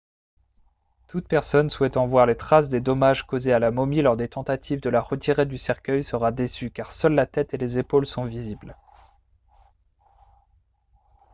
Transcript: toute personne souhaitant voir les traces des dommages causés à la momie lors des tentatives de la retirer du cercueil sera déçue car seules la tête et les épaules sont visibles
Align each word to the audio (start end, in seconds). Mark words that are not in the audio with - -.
toute 1.07 1.27
personne 1.27 1.69
souhaitant 1.69 2.07
voir 2.07 2.25
les 2.25 2.35
traces 2.35 2.69
des 2.69 2.81
dommages 2.81 3.27
causés 3.27 3.53
à 3.53 3.59
la 3.59 3.69
momie 3.69 4.01
lors 4.01 4.17
des 4.17 4.27
tentatives 4.29 4.81
de 4.81 4.89
la 4.89 4.99
retirer 4.99 5.45
du 5.45 5.59
cercueil 5.59 6.03
sera 6.03 6.31
déçue 6.31 6.71
car 6.71 6.91
seules 6.91 7.13
la 7.13 7.27
tête 7.27 7.53
et 7.53 7.57
les 7.57 7.77
épaules 7.77 8.07
sont 8.07 8.25
visibles 8.25 8.75